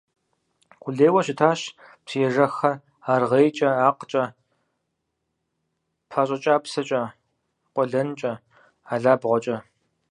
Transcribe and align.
Къулейуэ 0.81 1.21
щытащ 1.25 1.61
псыежэххэр 2.03 2.75
аргъейкӀэ, 3.13 3.69
акъкӀэ, 3.87 4.23
пащӀэкӀапсэкӀэ, 6.09 7.01
къуэлэнкӀэ, 7.73 8.31
алабгъуэкӀэ. 8.93 9.57